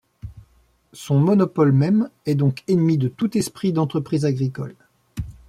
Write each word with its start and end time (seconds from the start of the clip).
Son 0.93 1.19
monopole 1.19 1.71
même 1.73 2.09
est 2.25 2.33
donc 2.33 2.63
ennemi 2.67 2.97
de 2.97 3.07
tout 3.07 3.37
esprit 3.37 3.71
d’entreprise 3.71 4.25
agricole. 4.25 4.73